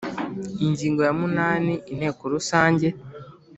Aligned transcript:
Ingingo 0.65 0.99
ya 1.07 1.13
munani 1.19 1.73
Inteko 1.91 2.21
Rusange 2.33 2.87